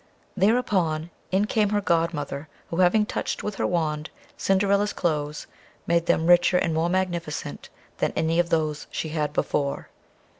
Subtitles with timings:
[0.35, 5.45] Thereupon, in came her godmother, who having touched, with her wand, Cinderilla's cloaths,
[5.85, 9.89] made them richer and more magnificent than any of those she had before.